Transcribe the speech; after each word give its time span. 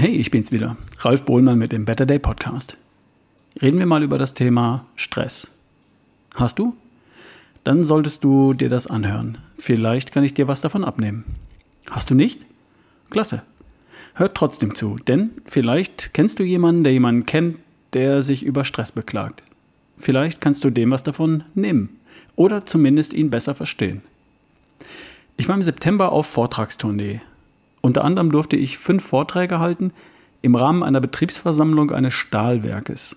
Hey, 0.00 0.12
ich 0.12 0.30
bin's 0.30 0.50
wieder, 0.50 0.78
Ralf 1.00 1.24
Bohlmann 1.24 1.58
mit 1.58 1.72
dem 1.72 1.84
Better 1.84 2.06
Day 2.06 2.18
Podcast. 2.18 2.78
Reden 3.60 3.78
wir 3.78 3.84
mal 3.84 4.02
über 4.02 4.16
das 4.16 4.32
Thema 4.32 4.86
Stress. 4.96 5.50
Hast 6.36 6.58
du? 6.58 6.74
Dann 7.64 7.84
solltest 7.84 8.24
du 8.24 8.54
dir 8.54 8.70
das 8.70 8.86
anhören. 8.86 9.36
Vielleicht 9.58 10.10
kann 10.10 10.24
ich 10.24 10.32
dir 10.32 10.48
was 10.48 10.62
davon 10.62 10.84
abnehmen. 10.84 11.26
Hast 11.90 12.08
du 12.08 12.14
nicht? 12.14 12.46
Klasse. 13.10 13.42
Hört 14.14 14.34
trotzdem 14.34 14.74
zu, 14.74 14.96
denn 15.06 15.32
vielleicht 15.44 16.14
kennst 16.14 16.38
du 16.38 16.44
jemanden, 16.44 16.82
der 16.82 16.94
jemanden 16.94 17.26
kennt, 17.26 17.58
der 17.92 18.22
sich 18.22 18.42
über 18.42 18.64
Stress 18.64 18.92
beklagt. 18.92 19.42
Vielleicht 19.98 20.40
kannst 20.40 20.64
du 20.64 20.70
dem 20.70 20.92
was 20.92 21.02
davon 21.02 21.44
nehmen 21.54 22.00
oder 22.36 22.64
zumindest 22.64 23.12
ihn 23.12 23.28
besser 23.28 23.54
verstehen. 23.54 24.00
Ich 25.36 25.46
war 25.46 25.56
im 25.56 25.62
September 25.62 26.10
auf 26.10 26.26
Vortragstournee. 26.26 27.20
Unter 27.80 28.04
anderem 28.04 28.30
durfte 28.30 28.56
ich 28.56 28.78
fünf 28.78 29.04
Vorträge 29.04 29.58
halten 29.58 29.92
im 30.42 30.54
Rahmen 30.54 30.82
einer 30.82 31.00
Betriebsversammlung 31.00 31.90
eines 31.90 32.14
Stahlwerkes. 32.14 33.16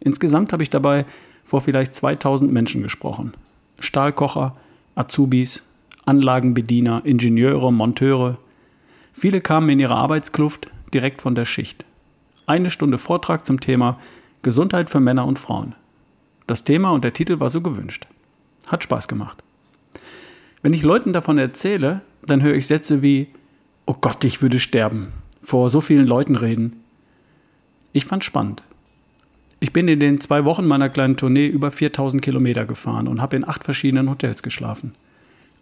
Insgesamt 0.00 0.52
habe 0.52 0.62
ich 0.62 0.70
dabei 0.70 1.04
vor 1.44 1.60
vielleicht 1.60 1.94
2000 1.94 2.52
Menschen 2.52 2.82
gesprochen. 2.82 3.34
Stahlkocher, 3.78 4.56
Azubis, 4.94 5.62
Anlagenbediener, 6.04 7.02
Ingenieure, 7.04 7.72
Monteure. 7.72 8.38
Viele 9.12 9.40
kamen 9.40 9.68
in 9.70 9.80
ihre 9.80 9.94
Arbeitskluft 9.94 10.70
direkt 10.92 11.22
von 11.22 11.34
der 11.34 11.44
Schicht. 11.44 11.84
Eine 12.46 12.70
Stunde 12.70 12.98
Vortrag 12.98 13.46
zum 13.46 13.60
Thema 13.60 13.98
Gesundheit 14.42 14.90
für 14.90 15.00
Männer 15.00 15.26
und 15.26 15.38
Frauen. 15.38 15.74
Das 16.46 16.64
Thema 16.64 16.90
und 16.90 17.04
der 17.04 17.14
Titel 17.14 17.40
war 17.40 17.48
so 17.48 17.62
gewünscht. 17.62 18.06
Hat 18.66 18.84
Spaß 18.84 19.08
gemacht. 19.08 19.42
Wenn 20.62 20.74
ich 20.74 20.82
Leuten 20.82 21.12
davon 21.12 21.38
erzähle, 21.38 22.02
dann 22.26 22.42
höre 22.42 22.54
ich 22.54 22.66
Sätze 22.66 23.02
wie, 23.02 23.28
oh 23.86 23.94
Gott, 24.00 24.24
ich 24.24 24.42
würde 24.42 24.58
sterben, 24.58 25.12
vor 25.42 25.70
so 25.70 25.80
vielen 25.80 26.06
Leuten 26.06 26.36
reden. 26.36 26.84
Ich 27.92 28.06
fand 28.06 28.24
spannend. 28.24 28.62
Ich 29.60 29.72
bin 29.72 29.88
in 29.88 30.00
den 30.00 30.20
zwei 30.20 30.44
Wochen 30.44 30.66
meiner 30.66 30.88
kleinen 30.88 31.16
Tournee 31.16 31.46
über 31.46 31.70
4000 31.70 32.20
Kilometer 32.22 32.66
gefahren 32.66 33.08
und 33.08 33.20
habe 33.20 33.36
in 33.36 33.48
acht 33.48 33.64
verschiedenen 33.64 34.10
Hotels 34.10 34.42
geschlafen. 34.42 34.94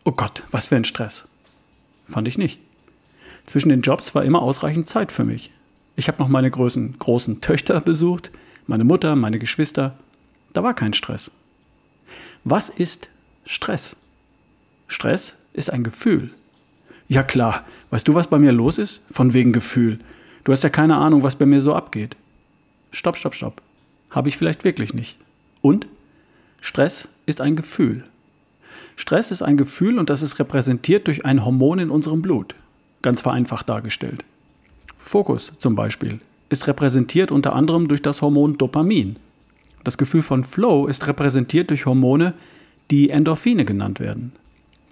Oh 0.05 0.13
Gott, 0.13 0.43
was 0.51 0.67
für 0.67 0.77
ein 0.77 0.85
Stress. 0.85 1.29
Fand 2.09 2.27
ich 2.27 2.39
nicht. 2.39 2.59
Zwischen 3.47 3.69
den 3.69 3.83
Jobs 3.83 4.15
war 4.15 4.25
immer 4.25 4.43
ausreichend 4.43 4.89
Zeit 4.89 5.13
für 5.13 5.25
mich. 5.25 5.53
Ich 5.95 6.09
habe 6.09 6.21
noch 6.21 6.29
meine 6.29 6.51
großen, 6.51 6.99
großen 6.99 7.41
Töchter 7.41 7.81
besucht, 7.81 8.31
meine 8.67 8.85
Mutter, 8.85 9.15
meine 9.15 9.39
Geschwister. 9.39 9.97
Da 10.53 10.63
war 10.63 10.75
kein 10.75 10.95
Stress. 10.95 11.31
Was 12.45 12.69
ist 12.69 13.09
Stress? 13.45 13.97
Stress 14.89 15.37
ist 15.53 15.71
ein 15.71 15.83
Gefühl. 15.83 16.31
Ja 17.13 17.23
klar, 17.23 17.67
weißt 17.91 18.09
du, 18.09 18.15
was 18.15 18.27
bei 18.27 18.39
mir 18.39 18.53
los 18.53 18.79
ist? 18.79 19.03
Von 19.11 19.35
wegen 19.35 19.53
Gefühl. 19.53 19.99
Du 20.45 20.53
hast 20.53 20.65
ja 20.65 20.71
keine 20.71 20.97
Ahnung, 20.97 21.23
was 21.23 21.37
bei 21.37 21.45
mir 21.45 21.61
so 21.61 21.75
abgeht. 21.75 22.17
Stopp, 22.91 23.19
stopp, 23.19 23.35
stopp. 23.35 23.61
Habe 24.09 24.31
ich 24.31 24.39
vielleicht 24.39 24.65
wirklich 24.65 24.95
nicht. 24.95 25.19
Und? 25.61 25.87
Stress 26.63 27.11
ist 27.27 27.43
ein 27.43 27.55
Gefühl. 27.55 28.05
Stress 28.97 29.31
ist 29.31 29.43
ein 29.43 29.59
Gefühl 29.59 29.99
und 29.99 30.09
das 30.09 30.23
ist 30.23 30.39
repräsentiert 30.39 31.07
durch 31.07 31.27
ein 31.27 31.45
Hormon 31.45 31.81
in 31.81 31.91
unserem 31.91 32.23
Blut. 32.23 32.55
Ganz 33.03 33.21
vereinfacht 33.21 33.69
dargestellt. 33.69 34.25
Fokus 34.97 35.53
zum 35.59 35.75
Beispiel 35.75 36.19
ist 36.49 36.67
repräsentiert 36.67 37.31
unter 37.31 37.53
anderem 37.53 37.89
durch 37.89 38.01
das 38.01 38.23
Hormon 38.23 38.57
Dopamin. 38.57 39.17
Das 39.85 39.99
Gefühl 39.99 40.23
von 40.23 40.45
Flow 40.45 40.87
ist 40.87 41.07
repräsentiert 41.07 41.69
durch 41.69 41.85
Hormone, 41.85 42.33
die 42.91 43.11
Endorphine 43.11 43.67
genannt 43.67 44.01
werden. 44.01 44.33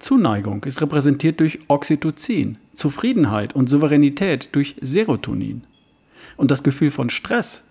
Zuneigung 0.01 0.63
ist 0.63 0.81
repräsentiert 0.81 1.39
durch 1.39 1.59
Oxytocin, 1.67 2.57
Zufriedenheit 2.73 3.55
und 3.55 3.69
Souveränität 3.69 4.49
durch 4.51 4.75
Serotonin. 4.81 5.63
Und 6.37 6.51
das 6.51 6.63
Gefühl 6.63 6.91
von 6.91 7.09
Stress 7.09 7.63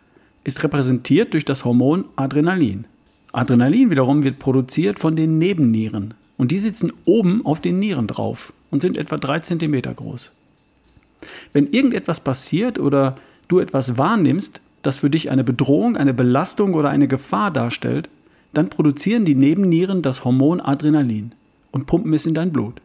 ist 0.44 0.62
repräsentiert 0.62 1.34
durch 1.34 1.44
das 1.44 1.64
Hormon 1.64 2.04
Adrenalin. 2.16 2.86
Adrenalin 3.32 3.91
wiederum 3.91 4.22
wird 4.22 4.38
produziert 4.38 4.98
von 4.98 5.16
den 5.16 5.38
Nebennieren 5.38 6.14
und 6.36 6.52
die 6.52 6.58
sitzen 6.58 6.92
oben 7.04 7.44
auf 7.44 7.60
den 7.60 7.78
Nieren 7.78 8.06
drauf 8.06 8.52
und 8.70 8.80
sind 8.80 8.97
etwa 8.97 9.18
drei 9.18 9.41
Zentimeter 9.41 9.92
groß. 9.92 10.32
Wenn 11.52 11.72
irgendetwas 11.72 12.20
passiert 12.20 12.78
oder 12.78 13.16
du 13.48 13.58
etwas 13.58 13.98
wahrnimmst, 13.98 14.60
das 14.82 14.98
für 14.98 15.10
dich 15.10 15.30
eine 15.30 15.44
Bedrohung, 15.44 15.97
eine 15.97 16.14
Belastung 16.14 16.74
oder 16.74 16.88
eine 16.88 17.08
Gefahr 17.08 17.50
darstellt, 17.50 18.08
dann 18.54 18.70
produzieren 18.70 19.24
die 19.24 19.34
Nebennieren 19.34 20.00
das 20.00 20.24
Hormon 20.24 20.60
Adrenalin 20.60 21.32
und 21.72 21.86
pumpen 21.86 22.12
es 22.14 22.26
in 22.26 22.34
dein 22.34 22.53
Blut. 22.53 22.81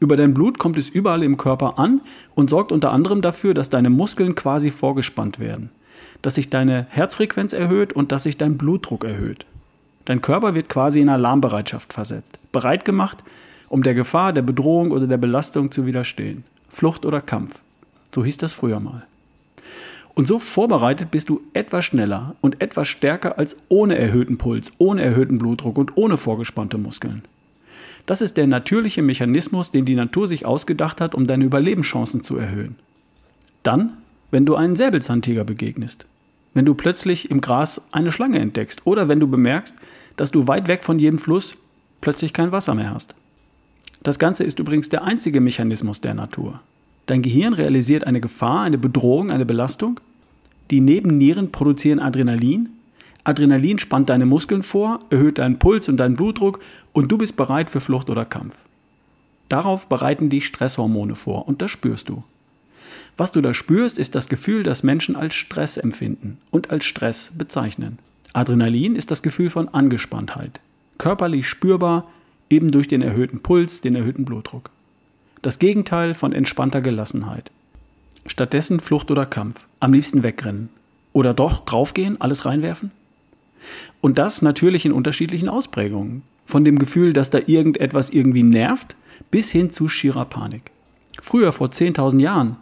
Über 0.00 0.16
dein 0.16 0.32
Blut 0.32 0.58
kommt 0.58 0.78
es 0.78 0.88
überall 0.88 1.22
im 1.22 1.36
Körper 1.36 1.78
an 1.78 2.00
und 2.34 2.48
sorgt 2.48 2.72
unter 2.72 2.90
anderem 2.90 3.20
dafür, 3.20 3.52
dass 3.52 3.68
deine 3.68 3.90
Muskeln 3.90 4.34
quasi 4.34 4.70
vorgespannt 4.70 5.38
werden, 5.38 5.70
dass 6.22 6.36
sich 6.36 6.48
deine 6.48 6.86
Herzfrequenz 6.88 7.52
erhöht 7.52 7.92
und 7.92 8.10
dass 8.10 8.22
sich 8.22 8.38
dein 8.38 8.56
Blutdruck 8.56 9.04
erhöht. 9.04 9.44
Dein 10.06 10.22
Körper 10.22 10.54
wird 10.54 10.70
quasi 10.70 11.00
in 11.00 11.10
Alarmbereitschaft 11.10 11.92
versetzt, 11.92 12.38
bereit 12.50 12.86
gemacht, 12.86 13.22
um 13.68 13.82
der 13.82 13.94
Gefahr, 13.94 14.32
der 14.32 14.42
Bedrohung 14.42 14.90
oder 14.90 15.06
der 15.06 15.18
Belastung 15.18 15.70
zu 15.70 15.84
widerstehen. 15.84 16.44
Flucht 16.70 17.04
oder 17.04 17.20
Kampf. 17.20 17.60
So 18.14 18.24
hieß 18.24 18.38
das 18.38 18.54
früher 18.54 18.80
mal. 18.80 19.06
Und 20.14 20.26
so 20.26 20.38
vorbereitet 20.38 21.10
bist 21.10 21.28
du 21.28 21.40
etwas 21.52 21.84
schneller 21.84 22.34
und 22.40 22.60
etwas 22.60 22.88
stärker 22.88 23.38
als 23.38 23.56
ohne 23.68 23.96
erhöhten 23.96 24.38
Puls, 24.38 24.72
ohne 24.78 25.02
erhöhten 25.02 25.38
Blutdruck 25.38 25.78
und 25.78 25.96
ohne 25.96 26.16
vorgespannte 26.16 26.78
Muskeln. 26.78 27.22
Das 28.06 28.20
ist 28.20 28.36
der 28.36 28.46
natürliche 28.46 29.02
Mechanismus, 29.02 29.70
den 29.70 29.84
die 29.84 29.94
Natur 29.94 30.26
sich 30.28 30.46
ausgedacht 30.46 31.00
hat, 31.00 31.14
um 31.14 31.26
deine 31.26 31.44
Überlebenschancen 31.44 32.24
zu 32.24 32.36
erhöhen. 32.36 32.76
Dann, 33.62 33.98
wenn 34.30 34.46
du 34.46 34.54
einen 34.54 34.76
Säbelzahntiger 34.76 35.44
begegnest, 35.44 36.06
wenn 36.54 36.64
du 36.64 36.74
plötzlich 36.74 37.30
im 37.30 37.40
Gras 37.40 37.82
eine 37.92 38.10
Schlange 38.10 38.38
entdeckst 38.38 38.86
oder 38.86 39.08
wenn 39.08 39.20
du 39.20 39.28
bemerkst, 39.28 39.74
dass 40.16 40.30
du 40.30 40.48
weit 40.48 40.68
weg 40.68 40.84
von 40.84 40.98
jedem 40.98 41.18
Fluss 41.18 41.56
plötzlich 42.00 42.32
kein 42.32 42.52
Wasser 42.52 42.74
mehr 42.74 42.92
hast. 42.92 43.14
Das 44.02 44.18
Ganze 44.18 44.44
ist 44.44 44.58
übrigens 44.58 44.88
der 44.88 45.04
einzige 45.04 45.40
Mechanismus 45.40 46.00
der 46.00 46.14
Natur. 46.14 46.60
Dein 47.06 47.22
Gehirn 47.22 47.54
realisiert 47.54 48.06
eine 48.06 48.20
Gefahr, 48.20 48.62
eine 48.62 48.78
Bedrohung, 48.78 49.30
eine 49.30 49.44
Belastung. 49.44 50.00
Die 50.70 50.80
Nebennieren 50.80 51.52
produzieren 51.52 52.00
Adrenalin 52.00 52.70
Adrenalin 53.24 53.78
spannt 53.78 54.08
deine 54.08 54.26
Muskeln 54.26 54.62
vor, 54.62 54.98
erhöht 55.10 55.38
deinen 55.38 55.58
Puls 55.58 55.88
und 55.88 55.98
deinen 55.98 56.16
Blutdruck 56.16 56.60
und 56.92 57.10
du 57.10 57.18
bist 57.18 57.36
bereit 57.36 57.70
für 57.70 57.80
Flucht 57.80 58.10
oder 58.10 58.24
Kampf. 58.24 58.56
Darauf 59.48 59.88
bereiten 59.88 60.30
dich 60.30 60.46
Stresshormone 60.46 61.16
vor 61.16 61.46
und 61.48 61.60
das 61.60 61.70
spürst 61.70 62.08
du. 62.08 62.22
Was 63.16 63.32
du 63.32 63.40
da 63.40 63.52
spürst, 63.52 63.98
ist 63.98 64.14
das 64.14 64.28
Gefühl, 64.28 64.62
das 64.62 64.82
Menschen 64.82 65.16
als 65.16 65.34
Stress 65.34 65.76
empfinden 65.76 66.38
und 66.50 66.70
als 66.70 66.84
Stress 66.84 67.32
bezeichnen. 67.36 67.98
Adrenalin 68.32 68.94
ist 68.94 69.10
das 69.10 69.22
Gefühl 69.22 69.50
von 69.50 69.68
Angespanntheit, 69.68 70.60
körperlich 70.98 71.48
spürbar, 71.48 72.08
eben 72.48 72.70
durch 72.70 72.88
den 72.88 73.02
erhöhten 73.02 73.40
Puls, 73.40 73.80
den 73.80 73.94
erhöhten 73.94 74.24
Blutdruck. 74.24 74.70
Das 75.42 75.58
Gegenteil 75.58 76.14
von 76.14 76.32
entspannter 76.32 76.80
Gelassenheit. 76.80 77.50
Stattdessen 78.26 78.80
Flucht 78.80 79.10
oder 79.10 79.26
Kampf, 79.26 79.66
am 79.80 79.92
liebsten 79.92 80.22
wegrennen. 80.22 80.68
Oder 81.12 81.34
doch 81.34 81.64
draufgehen, 81.64 82.20
alles 82.20 82.44
reinwerfen? 82.44 82.92
Und 84.00 84.18
das 84.18 84.42
natürlich 84.42 84.86
in 84.86 84.92
unterschiedlichen 84.92 85.48
Ausprägungen. 85.48 86.22
Von 86.46 86.64
dem 86.64 86.78
Gefühl, 86.78 87.12
dass 87.12 87.30
da 87.30 87.38
irgendetwas 87.46 88.10
irgendwie 88.10 88.42
nervt, 88.42 88.96
bis 89.30 89.50
hin 89.50 89.72
zu 89.72 89.88
schierer 89.88 90.24
Panik. 90.24 90.70
Früher, 91.20 91.52
vor 91.52 91.68
10.000 91.68 92.20
Jahren, 92.20 92.56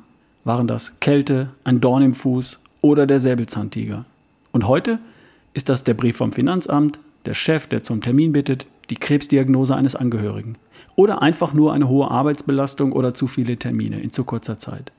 waren 0.45 0.67
das 0.67 1.01
Kälte, 1.01 1.51
ein 1.65 1.81
Dorn 1.81 2.03
im 2.03 2.15
Fuß 2.15 2.59
oder 2.81 3.07
der 3.07 3.21
Säbelzahntiger. 3.21 4.05
Und 4.53 4.67
heute 4.67 4.99
ist 5.55 5.69
das 5.69 5.85
der 5.85 5.95
Brief 5.95 6.17
vom 6.17 6.33
Finanzamt, 6.33 6.99
der 7.25 7.35
Chef, 7.35 7.67
der 7.67 7.83
zum 7.83 8.01
Termin 8.01 8.33
bittet, 8.33 8.67
die 8.91 8.97
Krebsdiagnose 8.97 9.75
eines 9.77 9.97
Angehörigen 9.97 10.57
oder 10.97 11.23
einfach 11.23 11.53
nur 11.53 11.73
eine 11.73 11.89
hohe 11.89 12.11
Arbeitsbelastung 12.11 12.93
oder 12.93 13.15
zu 13.15 13.29
viele 13.29 13.57
Termine 13.57 14.01
in 14.01 14.11
zu 14.11 14.25
kurzer 14.25 14.59
Zeit. 14.59 14.91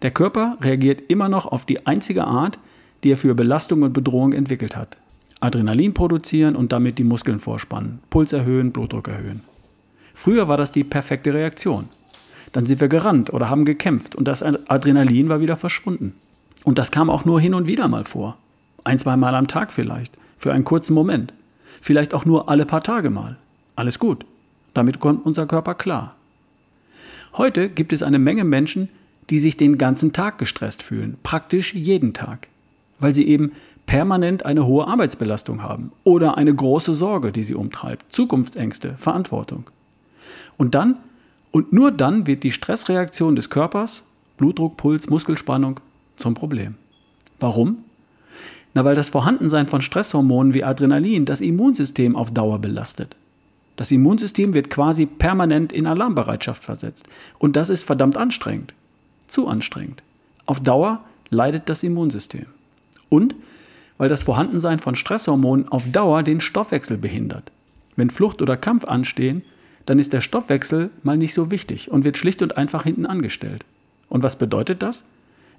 Der 0.00 0.10
Körper 0.10 0.56
reagiert 0.60 1.02
immer 1.08 1.28
noch 1.28 1.46
auf 1.46 1.66
die 1.66 1.86
einzige 1.86 2.24
Art, 2.24 2.58
die 3.04 3.12
er 3.12 3.18
für 3.18 3.34
Belastung 3.34 3.82
und 3.82 3.92
Bedrohung 3.92 4.32
entwickelt 4.32 4.74
hat. 4.74 4.96
Adrenalin 5.42 5.94
produzieren 5.94 6.56
und 6.56 6.72
damit 6.72 6.98
die 6.98 7.04
Muskeln 7.04 7.38
vorspannen, 7.38 8.00
Puls 8.10 8.32
erhöhen, 8.32 8.72
Blutdruck 8.72 9.08
erhöhen. 9.08 9.42
Früher 10.14 10.48
war 10.48 10.56
das 10.56 10.72
die 10.72 10.84
perfekte 10.84 11.34
Reaktion. 11.34 11.88
Dann 12.52 12.66
sind 12.66 12.80
wir 12.80 12.88
gerannt 12.88 13.32
oder 13.32 13.48
haben 13.48 13.64
gekämpft 13.64 14.14
und 14.14 14.28
das 14.28 14.42
Adrenalin 14.42 15.28
war 15.28 15.40
wieder 15.40 15.56
verschwunden. 15.56 16.14
Und 16.64 16.78
das 16.78 16.90
kam 16.90 17.10
auch 17.10 17.24
nur 17.24 17.40
hin 17.40 17.54
und 17.54 17.66
wieder 17.66 17.88
mal 17.88 18.04
vor. 18.04 18.36
Ein, 18.84 18.98
zwei 18.98 19.16
Mal 19.16 19.34
am 19.34 19.48
Tag 19.48 19.72
vielleicht, 19.72 20.16
für 20.36 20.52
einen 20.52 20.64
kurzen 20.64 20.94
Moment. 20.94 21.32
Vielleicht 21.80 22.14
auch 22.14 22.24
nur 22.24 22.48
alle 22.48 22.66
paar 22.66 22.82
Tage 22.82 23.10
mal. 23.10 23.36
Alles 23.74 23.98
gut. 23.98 24.24
Damit 24.74 25.00
kommt 25.00 25.26
unser 25.26 25.46
Körper 25.46 25.74
klar. 25.74 26.14
Heute 27.34 27.68
gibt 27.68 27.92
es 27.92 28.02
eine 28.02 28.18
Menge 28.18 28.44
Menschen, 28.44 28.88
die 29.30 29.38
sich 29.38 29.56
den 29.56 29.78
ganzen 29.78 30.12
Tag 30.12 30.38
gestresst 30.38 30.82
fühlen, 30.82 31.16
praktisch 31.22 31.74
jeden 31.74 32.12
Tag, 32.12 32.48
weil 33.00 33.14
sie 33.14 33.26
eben 33.26 33.52
permanent 33.86 34.46
eine 34.46 34.66
hohe 34.66 34.86
Arbeitsbelastung 34.86 35.62
haben 35.62 35.92
oder 36.04 36.36
eine 36.36 36.54
große 36.54 36.94
Sorge, 36.94 37.32
die 37.32 37.42
sie 37.42 37.54
umtreibt, 37.54 38.12
Zukunftsängste, 38.12 38.94
Verantwortung. 38.96 39.64
Und 40.56 40.74
dann 40.74 40.96
und 41.52 41.72
nur 41.72 41.92
dann 41.92 42.26
wird 42.26 42.42
die 42.42 42.50
Stressreaktion 42.50 43.36
des 43.36 43.50
Körpers, 43.50 44.04
Blutdruck, 44.38 44.78
Puls, 44.78 45.08
Muskelspannung, 45.08 45.80
zum 46.16 46.34
Problem. 46.34 46.74
Warum? 47.38 47.84
Na, 48.74 48.84
weil 48.84 48.94
das 48.94 49.10
Vorhandensein 49.10 49.68
von 49.68 49.82
Stresshormonen 49.82 50.54
wie 50.54 50.64
Adrenalin 50.64 51.26
das 51.26 51.42
Immunsystem 51.42 52.16
auf 52.16 52.32
Dauer 52.32 52.58
belastet. 52.58 53.14
Das 53.76 53.90
Immunsystem 53.90 54.54
wird 54.54 54.70
quasi 54.70 55.04
permanent 55.04 55.72
in 55.72 55.86
Alarmbereitschaft 55.86 56.64
versetzt. 56.64 57.06
Und 57.38 57.54
das 57.56 57.68
ist 57.68 57.82
verdammt 57.82 58.16
anstrengend. 58.16 58.72
Zu 59.26 59.46
anstrengend. 59.46 60.02
Auf 60.46 60.60
Dauer 60.60 61.04
leidet 61.28 61.68
das 61.68 61.82
Immunsystem. 61.82 62.46
Und 63.10 63.34
weil 64.02 64.08
das 64.08 64.24
Vorhandensein 64.24 64.80
von 64.80 64.96
Stresshormonen 64.96 65.68
auf 65.68 65.88
Dauer 65.88 66.24
den 66.24 66.40
Stoffwechsel 66.40 66.98
behindert. 66.98 67.52
Wenn 67.94 68.10
Flucht 68.10 68.42
oder 68.42 68.56
Kampf 68.56 68.84
anstehen, 68.84 69.42
dann 69.86 70.00
ist 70.00 70.12
der 70.12 70.20
Stoffwechsel 70.20 70.90
mal 71.04 71.16
nicht 71.16 71.32
so 71.34 71.52
wichtig 71.52 71.88
und 71.88 72.04
wird 72.04 72.18
schlicht 72.18 72.42
und 72.42 72.56
einfach 72.56 72.82
hinten 72.82 73.06
angestellt. 73.06 73.64
Und 74.08 74.24
was 74.24 74.34
bedeutet 74.34 74.82
das? 74.82 75.04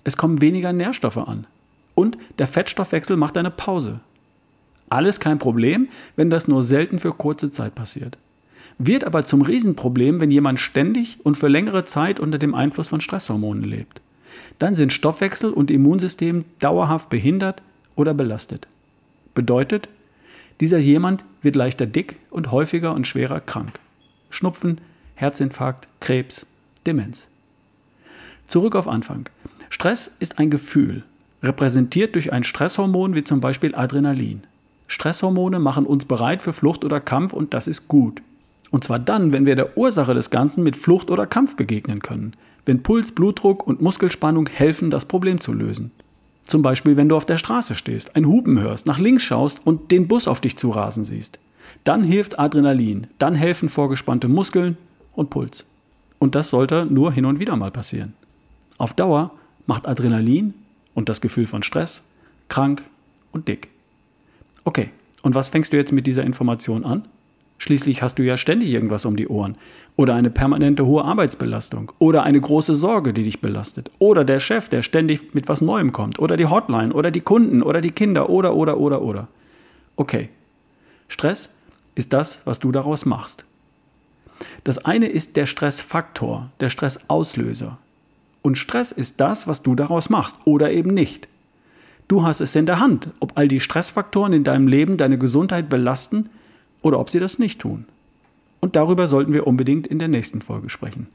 Es 0.03 0.17
kommen 0.17 0.41
weniger 0.41 0.73
Nährstoffe 0.73 1.19
an. 1.19 1.47
Und 1.95 2.17
der 2.37 2.47
Fettstoffwechsel 2.47 3.15
macht 3.15 3.37
eine 3.37 3.49
Pause. 3.49 4.01
Alles 4.89 5.21
kein 5.21 5.39
Problem, 5.39 5.87
wenn 6.17 6.29
das 6.29 6.49
nur 6.49 6.63
selten 6.63 6.99
für 6.99 7.13
kurze 7.13 7.49
Zeit 7.49 7.75
passiert. 7.75 8.17
Wird 8.77 9.05
aber 9.05 9.23
zum 9.23 9.41
Riesenproblem, 9.41 10.19
wenn 10.19 10.31
jemand 10.31 10.59
ständig 10.59 11.17
und 11.23 11.37
für 11.37 11.47
längere 11.47 11.85
Zeit 11.85 12.19
unter 12.19 12.39
dem 12.39 12.55
Einfluss 12.55 12.89
von 12.89 12.99
Stresshormonen 12.99 13.63
lebt. 13.63 14.01
Dann 14.59 14.75
sind 14.75 14.91
Stoffwechsel 14.91 15.51
und 15.51 15.71
Immunsystem 15.71 16.43
dauerhaft 16.59 17.09
behindert 17.09 17.61
oder 17.95 18.13
belastet. 18.13 18.67
Bedeutet, 19.33 19.89
dieser 20.59 20.77
jemand 20.77 21.23
wird 21.41 21.55
leichter 21.55 21.85
dick 21.85 22.17
und 22.29 22.51
häufiger 22.51 22.93
und 22.93 23.07
schwerer 23.07 23.39
krank. 23.39 23.79
Schnupfen, 24.29 24.79
Herzinfarkt, 25.15 25.87
Krebs, 25.99 26.45
Demenz. 26.85 27.27
Zurück 28.47 28.75
auf 28.75 28.87
Anfang. 28.87 29.29
Stress 29.69 30.15
ist 30.19 30.39
ein 30.39 30.49
Gefühl, 30.49 31.03
repräsentiert 31.41 32.15
durch 32.15 32.31
ein 32.31 32.43
Stresshormon 32.43 33.15
wie 33.15 33.23
zum 33.23 33.41
Beispiel 33.41 33.75
Adrenalin. 33.75 34.43
Stresshormone 34.87 35.59
machen 35.59 35.85
uns 35.85 36.05
bereit 36.05 36.43
für 36.43 36.53
Flucht 36.53 36.85
oder 36.85 36.99
Kampf 36.99 37.33
und 37.33 37.53
das 37.53 37.67
ist 37.67 37.87
gut. 37.87 38.21
Und 38.69 38.83
zwar 38.83 38.99
dann, 38.99 39.31
wenn 39.31 39.45
wir 39.45 39.55
der 39.55 39.77
Ursache 39.77 40.13
des 40.13 40.29
Ganzen 40.29 40.63
mit 40.63 40.77
Flucht 40.77 41.09
oder 41.09 41.25
Kampf 41.27 41.55
begegnen 41.55 42.01
können. 42.01 42.35
Wenn 42.65 42.81
Puls, 42.81 43.11
Blutdruck 43.11 43.67
und 43.67 43.81
Muskelspannung 43.81 44.47
helfen, 44.47 44.89
das 44.89 45.05
Problem 45.05 45.39
zu 45.39 45.53
lösen. 45.53 45.91
Zum 46.45 46.61
Beispiel, 46.61 46.97
wenn 46.97 47.09
du 47.09 47.15
auf 47.15 47.25
der 47.25 47.37
Straße 47.37 47.75
stehst, 47.75 48.15
ein 48.15 48.27
Hupen 48.27 48.59
hörst, 48.59 48.85
nach 48.85 48.99
links 48.99 49.23
schaust 49.23 49.61
und 49.65 49.91
den 49.91 50.07
Bus 50.07 50.27
auf 50.27 50.41
dich 50.41 50.57
zurasen 50.57 51.05
siehst. 51.05 51.39
Dann 51.83 52.03
hilft 52.03 52.39
Adrenalin, 52.39 53.07
dann 53.17 53.35
helfen 53.35 53.69
vorgespannte 53.69 54.27
Muskeln 54.27 54.77
und 55.13 55.29
Puls. 55.29 55.65
Und 56.19 56.35
das 56.35 56.49
sollte 56.49 56.85
nur 56.85 57.11
hin 57.11 57.25
und 57.25 57.39
wieder 57.39 57.55
mal 57.55 57.71
passieren. 57.71 58.13
Auf 58.77 58.93
Dauer 58.93 59.31
macht 59.65 59.87
Adrenalin 59.87 60.53
und 60.93 61.09
das 61.09 61.21
Gefühl 61.21 61.45
von 61.45 61.63
Stress 61.63 62.03
krank 62.49 62.83
und 63.31 63.47
dick. 63.47 63.69
Okay, 64.63 64.89
und 65.21 65.35
was 65.35 65.49
fängst 65.49 65.73
du 65.73 65.77
jetzt 65.77 65.91
mit 65.91 66.07
dieser 66.07 66.23
Information 66.23 66.85
an? 66.85 67.07
Schließlich 67.63 68.01
hast 68.01 68.19
du 68.19 68.23
ja 68.23 68.35
ständig 68.35 68.71
irgendwas 68.71 69.05
um 69.05 69.15
die 69.15 69.29
Ohren. 69.29 69.55
Oder 69.95 70.15
eine 70.15 70.29
permanente 70.29 70.85
hohe 70.85 71.05
Arbeitsbelastung. 71.05 71.93
Oder 71.97 72.23
eine 72.23 72.41
große 72.41 72.75
Sorge, 72.75 73.13
die 73.13 73.23
dich 73.23 73.39
belastet. 73.39 73.89
Oder 73.99 74.25
der 74.25 74.39
Chef, 74.39 74.67
der 74.67 74.81
ständig 74.81 75.33
mit 75.33 75.47
was 75.47 75.61
Neuem 75.61 75.93
kommt. 75.93 76.19
Oder 76.19 76.35
die 76.35 76.47
Hotline. 76.47 76.91
Oder 76.93 77.09
die 77.09 77.21
Kunden. 77.21 77.63
Oder 77.63 77.79
die 77.79 77.91
Kinder. 77.91 78.29
Oder, 78.29 78.53
oder, 78.53 78.79
oder, 78.79 79.01
oder. 79.01 79.29
Okay. 79.95 80.27
Stress 81.07 81.51
ist 81.95 82.11
das, 82.11 82.41
was 82.43 82.59
du 82.59 82.73
daraus 82.73 83.05
machst. 83.05 83.45
Das 84.65 84.83
eine 84.83 85.07
ist 85.07 85.37
der 85.37 85.45
Stressfaktor, 85.45 86.51
der 86.59 86.67
Stressauslöser. 86.67 87.77
Und 88.41 88.57
Stress 88.57 88.91
ist 88.91 89.21
das, 89.21 89.47
was 89.47 89.63
du 89.63 89.73
daraus 89.73 90.09
machst 90.09 90.35
oder 90.43 90.69
eben 90.73 90.93
nicht. 90.93 91.29
Du 92.09 92.23
hast 92.23 92.41
es 92.41 92.57
in 92.57 92.65
der 92.65 92.81
Hand, 92.81 93.07
ob 93.21 93.37
all 93.37 93.47
die 93.47 93.61
Stressfaktoren 93.61 94.33
in 94.33 94.43
deinem 94.43 94.67
Leben 94.67 94.97
deine 94.97 95.17
Gesundheit 95.17 95.69
belasten 95.69 96.29
oder 96.83 96.99
ob 96.99 97.09
sie 97.09 97.19
das 97.19 97.39
nicht 97.39 97.59
tun. 97.59 97.85
Und 98.59 98.75
darüber 98.75 99.07
sollten 99.07 99.33
wir 99.33 99.47
unbedingt 99.47 99.87
in 99.87 99.97
der 99.97 100.07
nächsten 100.07 100.43
Folge 100.43 100.69
sprechen. 100.69 101.07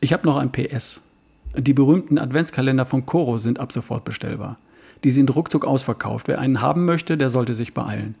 Ich 0.00 0.12
habe 0.12 0.26
noch 0.26 0.36
ein 0.36 0.50
PS. 0.50 1.02
Die 1.56 1.72
berühmten 1.72 2.18
Adventskalender 2.18 2.84
von 2.84 3.06
Coro 3.06 3.38
sind 3.38 3.60
ab 3.60 3.70
sofort 3.70 4.04
bestellbar. 4.04 4.58
Die 5.04 5.12
sind 5.12 5.34
ruckzuck 5.34 5.64
ausverkauft. 5.64 6.28
Wer 6.28 6.40
einen 6.40 6.60
haben 6.60 6.84
möchte, 6.84 7.16
der 7.16 7.30
sollte 7.30 7.54
sich 7.54 7.72
beeilen. 7.72 8.16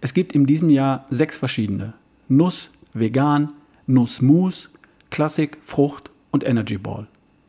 Es 0.00 0.14
gibt 0.14 0.32
in 0.32 0.46
diesem 0.46 0.68
Jahr 0.68 1.06
sechs 1.10 1.38
verschiedene. 1.38 1.94
Nuss, 2.28 2.70
Vegan, 2.92 3.52
Nussmus, 3.86 4.68
Klassik, 5.10 5.58
Frucht 5.62 6.10
und 6.30 6.44
Energy 6.44 6.78
Ball. 6.78 7.06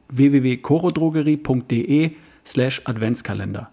www.corodrogerie.de 0.10 2.12
slash 2.46 2.82
Adventskalender. 2.86 3.70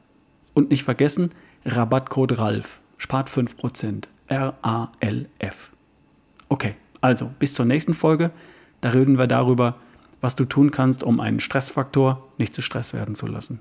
Und 0.54 0.70
nicht 0.70 0.84
vergessen, 0.84 1.32
Rabattcode 1.64 2.38
RALF 2.38 2.78
spart 2.96 3.28
5%. 3.28 4.04
R-A-L-F. 4.30 5.70
Okay, 6.48 6.76
also 7.00 7.30
bis 7.38 7.54
zur 7.54 7.66
nächsten 7.66 7.94
Folge. 7.94 8.30
Da 8.80 8.90
reden 8.90 9.18
wir 9.18 9.26
darüber, 9.26 9.76
was 10.20 10.36
du 10.36 10.44
tun 10.44 10.70
kannst, 10.70 11.02
um 11.02 11.20
einen 11.20 11.40
Stressfaktor 11.40 12.26
nicht 12.38 12.54
zu 12.54 12.62
Stress 12.62 12.94
werden 12.94 13.14
zu 13.14 13.26
lassen. 13.26 13.60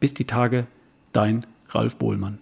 Bis 0.00 0.14
die 0.14 0.26
Tage, 0.26 0.66
dein 1.12 1.46
Ralf 1.70 1.96
Bohlmann. 1.96 2.38